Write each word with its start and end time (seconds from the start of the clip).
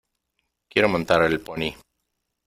Quiero 0.71 0.89
montar 0.89 1.21
el 1.21 1.39
pony. 1.41 1.75